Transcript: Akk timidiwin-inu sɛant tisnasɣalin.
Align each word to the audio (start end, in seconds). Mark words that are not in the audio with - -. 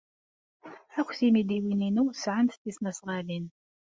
Akk 0.99 1.09
timidiwin-inu 1.19 2.03
sɛant 2.21 2.59
tisnasɣalin. 2.63 3.45